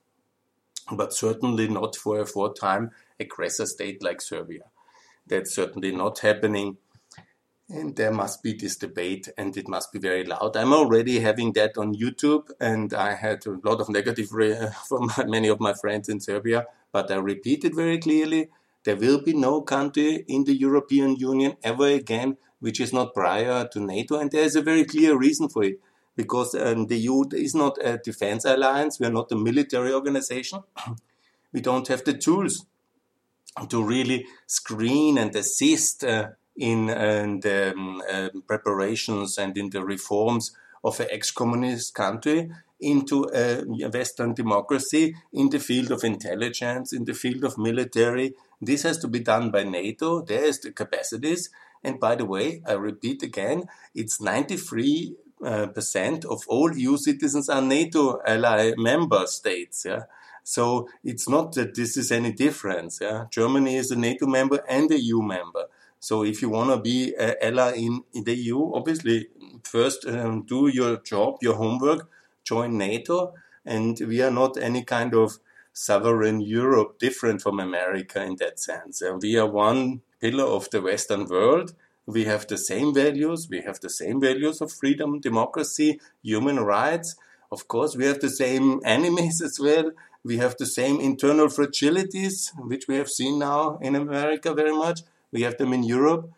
but 0.91 1.13
certainly 1.13 1.67
not 1.67 1.95
for 1.95 2.19
a 2.19 2.25
four-time 2.25 2.91
aggressor 3.19 3.65
state 3.65 4.01
like 4.01 4.21
Serbia. 4.21 4.63
That's 5.29 5.53
certainly 5.53 5.91
not 5.91 6.19
happening. 6.19 6.77
And 7.69 7.95
there 7.95 8.11
must 8.11 8.41
be 8.41 8.53
this 8.53 8.77
debate 8.77 9.29
and 9.37 9.55
it 9.55 9.67
must 9.67 9.93
be 9.93 9.99
very 9.99 10.23
loud. 10.23 10.57
I'm 10.57 10.73
already 10.73 11.19
having 11.19 11.53
that 11.53 11.77
on 11.77 11.93
YouTube 11.93 12.49
and 12.59 12.93
I 12.93 13.13
had 13.13 13.45
a 13.45 13.59
lot 13.63 13.79
of 13.79 13.89
negative 13.89 14.33
re- 14.33 14.69
from 14.87 15.11
many 15.27 15.47
of 15.49 15.59
my 15.59 15.73
friends 15.73 16.09
in 16.09 16.19
Serbia, 16.19 16.65
but 16.91 17.11
I 17.11 17.17
repeat 17.17 17.63
it 17.63 17.75
very 17.75 17.99
clearly. 17.99 18.49
There 18.85 18.95
will 18.95 19.21
be 19.21 19.33
no 19.33 19.61
country 19.61 20.25
in 20.27 20.45
the 20.45 20.57
European 20.57 21.15
Union 21.17 21.57
ever 21.63 21.87
again 21.87 22.37
which 22.59 22.79
is 22.79 22.93
not 22.93 23.13
prior 23.13 23.67
to 23.67 23.79
NATO. 23.79 24.19
And 24.19 24.31
there 24.31 24.43
is 24.43 24.55
a 24.55 24.61
very 24.61 24.85
clear 24.85 25.17
reason 25.17 25.49
for 25.49 25.63
it 25.63 25.79
because 26.15 26.53
um, 26.55 26.87
the 26.87 26.97
EU 26.97 27.23
is 27.33 27.55
not 27.55 27.77
a 27.81 27.97
defense 27.97 28.45
alliance. 28.45 28.99
We 28.99 29.07
are 29.07 29.11
not 29.11 29.31
a 29.31 29.35
military 29.35 29.93
organization. 29.93 30.63
we 31.53 31.61
don't 31.61 31.87
have 31.87 32.03
the 32.03 32.13
tools 32.13 32.65
to 33.67 33.83
really 33.83 34.25
screen 34.47 35.17
and 35.17 35.35
assist 35.35 36.03
uh, 36.03 36.29
in 36.57 36.87
the 36.87 37.73
um, 37.75 38.01
uh, 38.11 38.29
preparations 38.47 39.37
and 39.37 39.57
in 39.57 39.69
the 39.69 39.83
reforms 39.83 40.51
of 40.83 40.99
an 40.99 41.07
ex-communist 41.11 41.93
country 41.93 42.49
into 42.79 43.29
a 43.33 43.63
Western 43.89 44.33
democracy 44.33 45.15
in 45.33 45.49
the 45.49 45.59
field 45.59 45.91
of 45.91 46.03
intelligence, 46.03 46.93
in 46.93 47.05
the 47.05 47.13
field 47.13 47.43
of 47.43 47.57
military. 47.57 48.33
This 48.61 48.83
has 48.83 48.97
to 48.99 49.07
be 49.07 49.19
done 49.19 49.51
by 49.51 49.63
NATO. 49.63 50.21
There 50.21 50.43
is 50.43 50.59
the 50.61 50.71
capacities. 50.71 51.49
And 51.83 51.99
by 51.99 52.15
the 52.15 52.25
way, 52.25 52.61
I 52.65 52.73
repeat 52.73 53.23
again, 53.23 53.65
it's 53.93 54.21
93 54.21 55.15
uh, 55.43 55.67
percent 55.67 56.25
of 56.25 56.43
all 56.47 56.75
EU 56.75 56.97
citizens 56.97 57.49
are 57.49 57.61
NATO 57.61 58.19
ally 58.25 58.73
member 58.77 59.25
states. 59.27 59.85
Yeah. 59.85 60.03
So 60.43 60.89
it's 61.03 61.27
not 61.27 61.53
that 61.53 61.75
this 61.75 61.97
is 61.97 62.11
any 62.11 62.31
difference. 62.31 62.99
Yeah. 63.01 63.25
Germany 63.31 63.75
is 63.75 63.91
a 63.91 63.95
NATO 63.95 64.27
member 64.27 64.63
and 64.67 64.91
a 64.91 64.99
EU 64.99 65.21
member. 65.21 65.65
So 65.99 66.23
if 66.23 66.41
you 66.41 66.49
want 66.49 66.69
to 66.69 66.77
be 66.77 67.13
an 67.15 67.35
ally 67.41 67.73
in, 67.75 68.03
in, 68.13 68.23
the 68.23 68.33
EU, 68.33 68.73
obviously 68.73 69.27
first 69.63 70.05
um, 70.07 70.43
do 70.43 70.67
your 70.67 70.97
job, 70.97 71.37
your 71.41 71.55
homework, 71.55 72.09
join 72.43 72.77
NATO. 72.77 73.33
And 73.65 73.99
we 73.99 74.21
are 74.21 74.31
not 74.31 74.57
any 74.57 74.83
kind 74.83 75.13
of 75.13 75.39
sovereign 75.73 76.41
Europe 76.41 76.99
different 76.99 77.41
from 77.41 77.59
America 77.59 78.23
in 78.23 78.37
that 78.37 78.59
sense. 78.59 79.01
And 79.01 79.21
we 79.21 79.37
are 79.37 79.47
one 79.47 80.01
pillar 80.21 80.45
of 80.45 80.69
the 80.69 80.81
Western 80.81 81.25
world. 81.25 81.73
We 82.05 82.25
have 82.25 82.47
the 82.47 82.57
same 82.57 82.93
values. 82.93 83.47
We 83.49 83.61
have 83.61 83.79
the 83.79 83.89
same 83.89 84.19
values 84.19 84.61
of 84.61 84.71
freedom, 84.71 85.19
democracy, 85.19 85.99
human 86.23 86.59
rights. 86.59 87.15
Of 87.51 87.67
course, 87.67 87.95
we 87.95 88.05
have 88.05 88.19
the 88.19 88.29
same 88.29 88.79
enemies 88.85 89.41
as 89.41 89.59
well. 89.59 89.91
We 90.23 90.37
have 90.37 90.55
the 90.57 90.65
same 90.65 90.99
internal 90.99 91.47
fragilities, 91.47 92.51
which 92.57 92.87
we 92.87 92.95
have 92.95 93.09
seen 93.09 93.39
now 93.39 93.77
in 93.81 93.95
America 93.95 94.53
very 94.53 94.75
much. 94.75 95.01
We 95.31 95.43
have 95.43 95.57
them 95.57 95.73
in 95.73 95.83
Europe. 95.83 96.31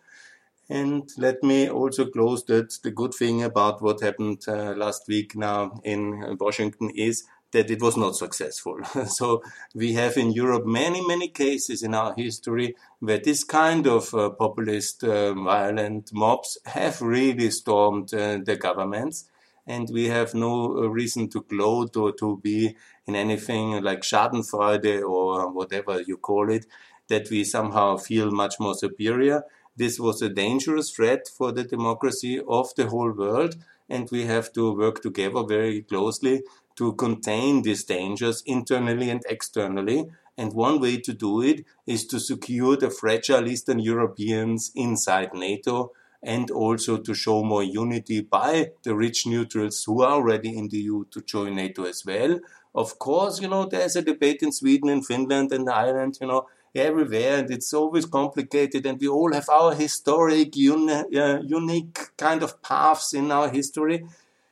And 0.68 1.10
let 1.18 1.42
me 1.42 1.68
also 1.68 2.06
close 2.06 2.44
that 2.44 2.78
the 2.82 2.90
good 2.90 3.12
thing 3.12 3.42
about 3.42 3.82
what 3.82 4.00
happened 4.00 4.44
uh, 4.48 4.74
last 4.76 5.08
week 5.08 5.36
now 5.36 5.80
in 5.84 6.36
Washington 6.40 6.90
is 6.94 7.24
that 7.52 7.70
it 7.70 7.82
was 7.82 7.96
not 7.96 8.16
successful. 8.16 8.78
so 9.06 9.42
we 9.74 9.92
have 9.92 10.16
in 10.16 10.32
Europe 10.32 10.64
many, 10.66 11.06
many 11.06 11.28
cases 11.28 11.82
in 11.82 11.94
our 11.94 12.14
history 12.16 12.74
where 13.00 13.18
this 13.18 13.44
kind 13.44 13.86
of 13.86 14.14
uh, 14.14 14.30
populist, 14.30 15.04
uh, 15.04 15.34
violent 15.34 16.12
mobs 16.12 16.58
have 16.64 17.00
really 17.02 17.50
stormed 17.50 18.12
uh, 18.14 18.38
the 18.42 18.56
governments. 18.56 19.28
And 19.66 19.88
we 19.92 20.08
have 20.08 20.34
no 20.34 20.76
uh, 20.76 20.88
reason 20.88 21.28
to 21.30 21.42
gloat 21.42 21.96
or 21.96 22.12
to 22.12 22.38
be 22.42 22.76
in 23.06 23.14
anything 23.14 23.82
like 23.82 24.02
Schadenfreude 24.02 25.02
or 25.02 25.52
whatever 25.52 26.00
you 26.00 26.16
call 26.16 26.50
it, 26.50 26.66
that 27.08 27.30
we 27.30 27.44
somehow 27.44 27.96
feel 27.96 28.30
much 28.30 28.54
more 28.58 28.74
superior. 28.74 29.44
This 29.76 29.98
was 29.98 30.20
a 30.20 30.28
dangerous 30.28 30.90
threat 30.90 31.28
for 31.28 31.52
the 31.52 31.64
democracy 31.64 32.40
of 32.46 32.74
the 32.74 32.88
whole 32.88 33.12
world 33.12 33.56
and 33.88 34.10
we 34.10 34.24
have 34.24 34.52
to 34.52 34.72
work 34.74 35.02
together 35.02 35.42
very 35.44 35.82
closely 35.82 36.42
to 36.76 36.94
contain 36.94 37.62
these 37.62 37.84
dangers 37.84 38.42
internally 38.46 39.10
and 39.10 39.22
externally. 39.28 40.06
And 40.38 40.54
one 40.54 40.80
way 40.80 40.96
to 41.00 41.12
do 41.12 41.42
it 41.42 41.64
is 41.86 42.06
to 42.06 42.18
secure 42.18 42.76
the 42.76 42.90
fragile 42.90 43.46
Eastern 43.46 43.78
Europeans 43.78 44.72
inside 44.74 45.34
NATO 45.34 45.92
and 46.22 46.50
also 46.50 46.98
to 46.98 47.14
show 47.14 47.42
more 47.42 47.64
unity 47.64 48.20
by 48.20 48.70
the 48.82 48.94
rich 48.94 49.26
neutrals 49.26 49.82
who 49.84 50.02
are 50.02 50.12
already 50.12 50.56
in 50.56 50.68
the 50.68 50.78
EU 50.78 51.04
to 51.10 51.20
join 51.22 51.56
NATO 51.56 51.84
as 51.84 52.04
well. 52.06 52.38
Of 52.74 52.98
course, 52.98 53.40
you 53.40 53.48
know, 53.48 53.66
there's 53.66 53.96
a 53.96 54.02
debate 54.02 54.42
in 54.42 54.52
Sweden 54.52 54.88
and 54.88 55.06
Finland 55.06 55.52
and 55.52 55.68
Ireland, 55.68 56.18
you 56.20 56.26
know, 56.28 56.46
everywhere, 56.74 57.38
and 57.38 57.50
it's 57.50 57.74
always 57.74 58.06
complicated, 58.06 58.86
and 58.86 58.98
we 58.98 59.08
all 59.08 59.32
have 59.32 59.48
our 59.48 59.74
historic, 59.74 60.56
uni- 60.56 61.18
uh, 61.18 61.40
unique 61.42 62.16
kind 62.16 62.42
of 62.42 62.62
paths 62.62 63.12
in 63.12 63.30
our 63.30 63.50
history 63.50 64.06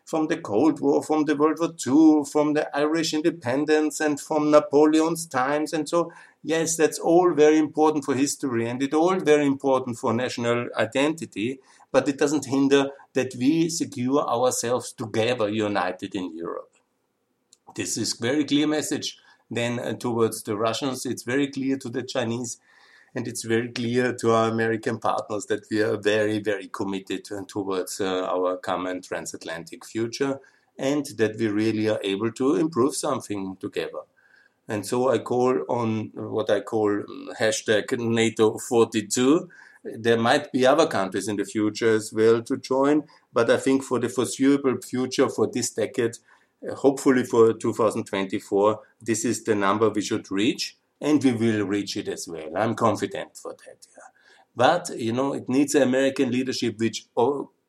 from 0.04 0.26
the 0.26 0.36
Cold 0.36 0.80
War, 0.80 1.02
from 1.02 1.24
the 1.24 1.36
World 1.36 1.60
War 1.60 1.72
II, 1.86 2.24
from 2.24 2.54
the 2.54 2.68
Irish 2.76 3.14
independence, 3.14 4.00
and 4.00 4.20
from 4.20 4.50
Napoleon's 4.50 5.24
times. 5.24 5.72
And 5.72 5.88
so, 5.88 6.12
yes, 6.42 6.76
that's 6.76 6.98
all 6.98 7.32
very 7.34 7.58
important 7.58 8.04
for 8.04 8.14
history 8.14 8.68
and 8.68 8.82
it's 8.82 8.94
all 8.94 9.18
very 9.18 9.46
important 9.46 9.98
for 9.98 10.12
national 10.12 10.68
identity, 10.76 11.60
but 11.92 12.08
it 12.08 12.18
doesn't 12.18 12.46
hinder 12.46 12.90
that 13.14 13.34
we 13.38 13.68
secure 13.68 14.22
ourselves 14.28 14.92
together, 14.92 15.48
united 15.48 16.14
in 16.14 16.36
Europe. 16.36 16.76
This 17.74 17.96
is 17.96 18.14
very 18.14 18.44
clear 18.44 18.66
message 18.66 19.18
then 19.50 19.78
uh, 19.78 19.94
towards 19.94 20.42
the 20.42 20.56
Russians. 20.56 21.06
It's 21.06 21.22
very 21.22 21.48
clear 21.48 21.76
to 21.78 21.88
the 21.88 22.02
Chinese 22.02 22.58
and 23.14 23.26
it's 23.26 23.44
very 23.44 23.68
clear 23.68 24.12
to 24.14 24.30
our 24.32 24.48
American 24.48 24.98
partners 24.98 25.46
that 25.46 25.64
we 25.70 25.82
are 25.82 25.96
very, 25.96 26.38
very 26.38 26.68
committed 26.68 27.28
towards 27.48 28.00
uh, 28.00 28.24
our 28.24 28.56
common 28.56 29.02
transatlantic 29.02 29.84
future 29.84 30.38
and 30.78 31.06
that 31.18 31.36
we 31.36 31.48
really 31.48 31.88
are 31.88 32.00
able 32.02 32.30
to 32.32 32.54
improve 32.54 32.94
something 32.94 33.56
together. 33.56 34.00
And 34.70 34.86
so 34.86 35.10
I 35.10 35.18
call 35.18 35.64
on 35.68 36.12
what 36.14 36.48
I 36.48 36.60
call 36.60 36.90
um, 36.92 37.30
hashtag 37.40 37.98
NATO 37.98 38.56
42. 38.56 39.48
There 39.82 40.16
might 40.16 40.52
be 40.52 40.64
other 40.64 40.86
countries 40.86 41.26
in 41.26 41.36
the 41.36 41.44
future 41.44 41.92
as 41.92 42.12
well 42.12 42.40
to 42.42 42.56
join, 42.56 43.02
but 43.32 43.50
I 43.50 43.56
think 43.56 43.82
for 43.82 43.98
the 43.98 44.08
foreseeable 44.08 44.76
future 44.80 45.28
for 45.28 45.48
this 45.52 45.70
decade, 45.70 46.18
uh, 46.62 46.76
hopefully 46.76 47.24
for 47.24 47.52
2024, 47.52 48.78
this 49.00 49.24
is 49.24 49.42
the 49.42 49.56
number 49.56 49.90
we 49.90 50.02
should 50.02 50.30
reach 50.30 50.76
and 51.00 51.24
we 51.24 51.32
will 51.32 51.66
reach 51.66 51.96
it 51.96 52.06
as 52.06 52.28
well. 52.28 52.56
I'm 52.56 52.76
confident 52.76 53.36
for 53.36 53.56
that. 53.66 53.86
Yeah. 53.96 54.10
But, 54.54 54.90
you 54.96 55.12
know, 55.12 55.32
it 55.32 55.48
needs 55.48 55.74
American 55.74 56.30
leadership 56.30 56.78
which 56.78 57.06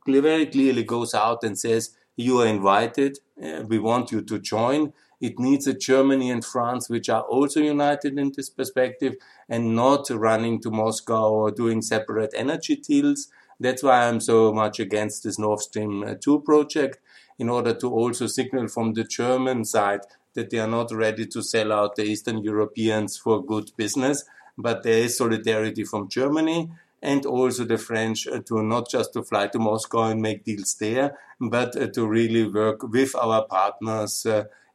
very 0.05 0.46
clearly 0.46 0.84
goes 0.84 1.15
out 1.15 1.43
and 1.43 1.58
says, 1.58 1.96
you 2.15 2.41
are 2.41 2.48
invited, 2.48 3.17
uh, 3.43 3.63
we 3.67 3.79
want 3.79 4.12
you 4.12 4.22
to 4.22 4.38
join. 4.38 4.93
It 5.22 5.40
needs 5.40 5.68
a 5.68 5.74
Germany 5.74 6.32
and 6.32 6.44
France 6.44 6.90
which 6.90 7.08
are 7.08 7.22
also 7.22 7.60
united 7.62 8.18
in 8.18 8.32
this 8.36 8.50
perspective 8.50 9.16
and 9.48 9.75
not 9.75 10.10
running 10.10 10.60
to 10.62 10.72
Moscow 10.72 11.30
or 11.30 11.51
doing 11.51 11.82
separate 11.84 12.34
energy 12.36 12.75
deals. 12.75 13.28
That's 13.60 13.84
why 13.84 14.08
I'm 14.08 14.20
so 14.20 14.51
much 14.51 14.80
against 14.80 15.24
this 15.24 15.38
Nord 15.38 15.60
Stream 15.60 16.04
uh, 16.04 16.16
2 16.20 16.42
project, 16.42 16.98
in 17.38 17.50
order 17.50 17.74
to 17.74 17.88
also 17.88 18.28
signal 18.28 18.68
from 18.68 18.94
the 18.94 19.04
German 19.04 19.66
side 19.66 20.01
that 20.34 20.50
they 20.50 20.60
are 20.60 20.68
not 20.68 20.92
ready 20.92 21.25
to 21.28 21.44
sell 21.44 21.72
out 21.72 21.96
the 21.96 22.04
Eastern 22.04 22.44
Europeans 22.44 23.18
for 23.18 23.46
good 23.46 23.72
business, 23.78 24.24
but 24.58 24.84
there 24.84 25.04
is 25.04 25.18
solidarity 25.18 25.84
from 25.84 26.10
Germany 26.10 26.70
and 27.01 27.25
also 27.25 27.63
the 27.66 27.78
French 27.78 28.28
uh, 28.28 28.40
to 28.46 28.62
not 28.62 28.90
just 28.90 29.13
to 29.13 29.24
fly 29.24 29.48
to 29.48 29.60
Moscow 29.60 30.04
and 30.04 30.22
make 30.22 30.44
deals 30.44 30.75
there, 30.75 31.18
but 31.40 31.75
uh, 31.75 31.88
to 31.88 32.08
really 32.08 32.48
work 32.48 32.84
with 32.84 33.16
our 33.16 33.46
partners 33.46 34.25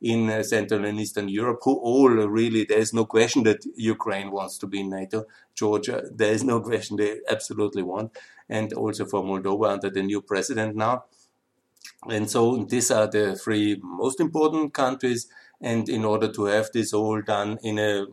in 0.01 0.31
uh, 0.31 0.43
Central 0.43 0.85
and 0.85 1.01
Eastern 1.01 1.29
Europe, 1.29 1.61
who 1.63 1.75
all 1.77 2.09
really, 2.09 2.65
there 2.65 2.79
is 2.79 2.93
no 2.93 3.05
question 3.05 3.43
that 3.45 3.65
Ukraine 3.77 4.31
wants 4.31 4.59
to 4.59 4.67
be 4.67 4.81
in 4.81 4.91
NATO. 4.91 5.25
Georgia, 5.55 6.03
there 6.13 6.33
is 6.33 6.45
no 6.45 6.61
question 6.61 6.97
they 6.97 7.21
absolutely 7.29 7.83
want. 7.83 8.17
And 8.49 8.73
also 8.73 9.07
for 9.07 9.23
Moldova 9.23 9.73
under 9.73 9.91
the 9.91 10.03
new 10.03 10.21
president 10.21 10.77
now. 10.77 11.05
And 12.09 12.31
so 12.31 12.65
these 12.69 12.91
are 12.91 13.07
the 13.07 13.37
three 13.37 13.81
most 13.83 14.21
important 14.21 14.75
countries. 14.75 15.29
And 15.61 15.89
in 15.89 16.05
order 16.05 16.31
to 16.33 16.45
have 16.45 16.71
this 16.73 16.93
all 16.93 17.23
done 17.23 17.59
in 17.63 17.79
a 17.79 18.07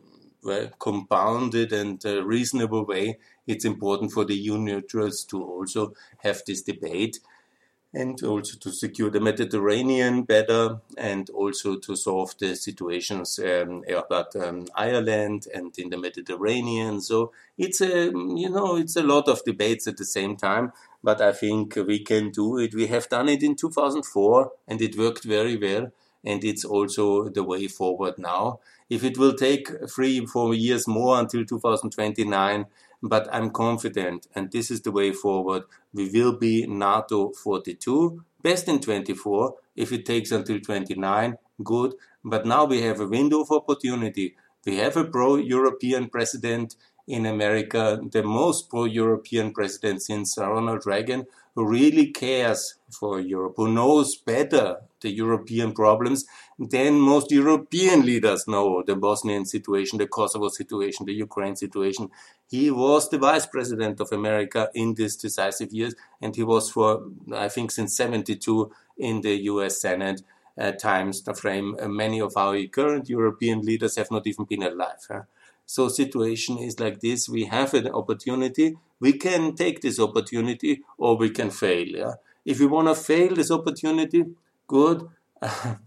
well, 0.43 0.69
compounded 0.79 1.71
and 1.71 2.05
uh, 2.05 2.23
reasonable 2.23 2.85
way, 2.85 3.17
it's 3.47 3.65
important 3.65 4.11
for 4.11 4.25
the 4.25 4.57
neutrals 4.57 5.23
to 5.25 5.41
also 5.43 5.93
have 6.19 6.41
this 6.45 6.61
debate 6.61 7.19
and 7.93 8.21
also 8.23 8.57
to 8.57 8.71
secure 8.71 9.11
the 9.11 9.19
Mediterranean 9.19 10.23
better 10.23 10.79
and 10.97 11.29
also 11.29 11.77
to 11.77 11.95
solve 11.95 12.35
the 12.39 12.55
situations 12.55 13.39
um, 13.39 13.83
about 13.87 14.35
um, 14.35 14.65
Ireland 14.75 15.47
and 15.53 15.77
in 15.77 15.89
the 15.89 15.97
Mediterranean. 15.97 17.01
So 17.01 17.31
it's 17.57 17.81
a, 17.81 18.05
you 18.05 18.49
know, 18.49 18.77
it's 18.77 18.95
a 18.95 19.03
lot 19.03 19.27
of 19.27 19.43
debates 19.45 19.85
at 19.87 19.97
the 19.97 20.05
same 20.05 20.35
time, 20.35 20.73
but 21.03 21.21
I 21.21 21.33
think 21.33 21.75
we 21.75 21.99
can 21.99 22.31
do 22.31 22.57
it. 22.57 22.73
We 22.73 22.87
have 22.87 23.09
done 23.09 23.29
it 23.29 23.43
in 23.43 23.55
2004 23.55 24.51
and 24.67 24.81
it 24.81 24.97
worked 24.97 25.23
very 25.23 25.55
well 25.55 25.91
and 26.23 26.43
it's 26.43 26.65
also 26.65 27.29
the 27.29 27.43
way 27.43 27.67
forward 27.67 28.15
now. 28.17 28.59
If 28.89 29.03
it 29.03 29.17
will 29.17 29.33
take 29.33 29.67
three, 29.89 30.25
four 30.25 30.53
years 30.53 30.87
more 30.87 31.19
until 31.19 31.45
2029, 31.45 32.65
but 33.03 33.27
I'm 33.33 33.51
confident, 33.51 34.27
and 34.33 34.49
this 34.49 34.71
is 34.71 34.81
the 34.81 34.91
way 34.91 35.11
forward, 35.11 35.63
we 35.93 36.09
will 36.09 36.37
be 36.37 36.65
NATO 36.65 37.33
42, 37.33 38.23
best 38.41 38.69
in 38.69 38.79
24. 38.79 39.55
If 39.75 39.91
it 39.91 40.05
takes 40.05 40.31
until 40.31 40.61
29, 40.61 41.35
good. 41.63 41.95
But 42.23 42.45
now 42.45 42.63
we 42.63 42.81
have 42.81 43.01
a 43.01 43.07
window 43.07 43.41
of 43.41 43.51
opportunity. 43.51 44.35
We 44.65 44.77
have 44.77 44.95
a 44.95 45.03
pro 45.03 45.35
European 45.35 46.07
president 46.07 46.77
in 47.05 47.25
America, 47.25 47.99
the 48.09 48.23
most 48.23 48.69
pro 48.69 48.85
European 48.85 49.51
president 49.51 50.01
since 50.01 50.37
Ronald 50.37 50.85
Reagan, 50.85 51.25
who 51.55 51.67
really 51.67 52.11
cares 52.11 52.75
for 52.89 53.19
Europe, 53.19 53.55
who 53.57 53.73
knows 53.73 54.15
better 54.15 54.77
the 55.03 55.11
European 55.11 55.71
problems 55.71 56.25
then 56.59 56.99
most 56.99 57.31
European 57.31 58.05
leaders 58.05 58.47
know 58.47 58.83
the 58.85 58.95
Bosnian 58.95 59.45
situation, 59.45 59.97
the 59.97 60.07
Kosovo 60.07 60.49
situation, 60.49 61.05
the 61.05 61.13
Ukraine 61.13 61.55
situation. 61.55 62.09
He 62.47 62.69
was 62.69 63.09
the 63.09 63.17
vice 63.17 63.45
president 63.45 63.99
of 63.99 64.11
America 64.11 64.69
in 64.75 64.93
these 64.93 65.15
decisive 65.15 65.73
years, 65.73 65.95
and 66.21 66.35
he 66.35 66.43
was 66.43 66.69
for, 66.69 67.07
I 67.33 67.49
think, 67.49 67.71
since 67.71 67.95
72 67.95 68.71
in 68.97 69.21
the 69.21 69.35
US 69.51 69.81
Senate. 69.81 70.21
Uh, 70.55 70.71
times 70.71 71.23
the 71.23 71.33
frame 71.33 71.75
uh, 71.81 71.87
many 71.87 72.21
of 72.21 72.37
our 72.37 72.63
current 72.67 73.09
European 73.09 73.61
leaders 73.61 73.95
have 73.95 74.11
not 74.11 74.27
even 74.27 74.45
been 74.45 74.61
alive. 74.61 75.03
Huh? 75.09 75.23
So 75.65 75.87
situation 75.87 76.59
is 76.59 76.79
like 76.79 76.99
this. 76.99 77.27
We 77.27 77.45
have 77.45 77.73
an 77.73 77.87
opportunity. 77.87 78.77
We 78.99 79.13
can 79.13 79.55
take 79.55 79.81
this 79.81 79.99
opportunity 79.99 80.83
or 80.99 81.17
we 81.17 81.31
can 81.31 81.49
fail. 81.49 81.87
Yeah? 81.87 82.13
If 82.45 82.59
we 82.59 82.67
want 82.67 82.87
to 82.87 82.93
fail 82.93 83.33
this 83.33 83.49
opportunity, 83.49 84.25
good. 84.73 85.07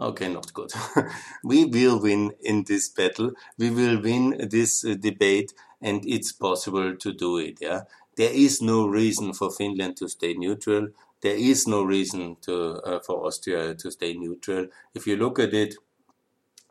okay, 0.00 0.28
not 0.32 0.52
good. 0.54 0.70
we 1.44 1.64
will 1.64 2.00
win 2.00 2.32
in 2.40 2.64
this 2.64 2.88
battle. 2.88 3.32
We 3.58 3.70
will 3.70 4.00
win 4.00 4.48
this 4.48 4.84
uh, 4.84 4.94
debate 4.94 5.52
and 5.82 6.06
it's 6.06 6.30
possible 6.30 6.94
to 6.94 7.12
do 7.12 7.38
it. 7.38 7.58
Yeah. 7.60 7.80
There 8.16 8.32
is 8.32 8.62
no 8.62 8.86
reason 8.86 9.32
for 9.32 9.50
Finland 9.50 9.96
to 9.96 10.08
stay 10.08 10.34
neutral. 10.34 10.88
There 11.20 11.34
is 11.36 11.66
no 11.66 11.82
reason 11.82 12.36
to, 12.42 12.54
uh, 12.84 13.00
for 13.00 13.26
Austria 13.26 13.74
to 13.74 13.90
stay 13.90 14.14
neutral. 14.14 14.68
If 14.94 15.06
you 15.08 15.16
look 15.16 15.40
at 15.40 15.52
it, 15.52 15.74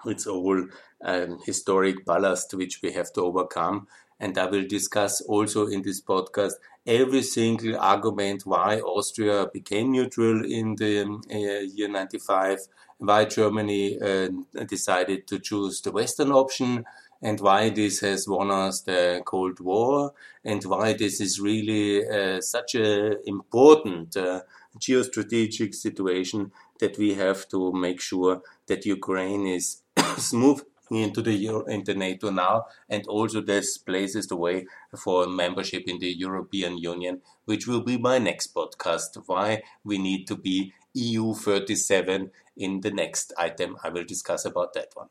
it's 0.06 0.26
all 0.26 0.68
um, 1.04 1.40
historic 1.46 2.06
ballast 2.06 2.54
which 2.54 2.82
we 2.82 2.94
have 2.94 3.12
to 3.14 3.22
overcome. 3.22 3.88
And 4.20 4.38
I 4.38 4.46
will 4.46 4.66
discuss 4.66 5.22
also 5.22 5.68
in 5.68 5.82
this 5.82 6.02
podcast 6.02 6.54
every 6.86 7.24
single 7.24 7.78
argument 7.78 8.46
why 8.46 8.80
Austria 8.80 9.48
became 9.52 9.92
neutral 9.92 10.46
in 10.46 10.76
the 10.76 11.02
um, 11.02 11.22
uh, 11.32 11.38
year 11.38 11.90
95, 11.90 12.60
why 13.00 13.26
Germany 13.26 14.00
uh, 14.00 14.30
decided 14.68 15.28
to 15.28 15.40
choose 15.40 15.82
the 15.82 15.92
Western 15.92 16.32
option, 16.32 16.86
and 17.22 17.40
why 17.40 17.70
this 17.70 18.02
has 18.02 18.28
won 18.28 18.52
us 18.52 18.82
the 18.82 19.22
Cold 19.26 19.60
War, 19.60 20.14
and 20.44 20.64
why 20.64 20.94
this 20.94 21.20
is 21.20 21.40
really 21.40 22.08
uh, 22.08 22.40
such 22.42 22.76
an 22.76 23.18
important 23.26 24.16
uh, 24.16 24.42
geostrategic 24.80 25.74
situation 25.74 26.52
that 26.80 26.98
we 26.98 27.14
have 27.16 27.48
to 27.50 27.72
make 27.72 28.02
sure 28.02 28.42
that 28.68 28.86
Ukraine 28.86 29.48
is 29.48 29.82
smooth 30.18 30.62
into 30.92 31.22
the 31.22 31.34
Euro, 31.34 31.66
into 31.66 31.94
NATO 31.94 32.30
now, 32.30 32.66
and 32.90 33.06
also 33.08 33.42
this 33.42 33.78
places 33.78 34.28
the 34.28 34.36
way 34.36 34.68
for 34.98 35.28
membership 35.28 35.84
in 35.88 36.00
the 36.00 36.12
European 36.12 36.78
Union, 36.78 37.22
which 37.46 37.68
will 37.68 37.82
be 37.82 37.98
my 37.98 38.18
next 38.18 38.54
podcast. 38.54 39.22
Why 39.26 39.64
we 39.84 39.98
need 39.98 40.28
to 40.28 40.36
be 40.36 40.74
EU 40.94 41.34
37 41.34 42.32
in 42.58 42.82
the 42.82 42.92
next 42.92 43.34
item. 43.38 43.78
I 43.84 43.90
will 43.90 44.06
discuss 44.06 44.46
about 44.46 44.74
that 44.74 44.90
one. 44.94 45.10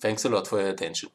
Thanks 0.00 0.24
a 0.24 0.28
lot 0.28 0.46
for 0.46 0.60
your 0.60 0.70
attention. 0.70 1.10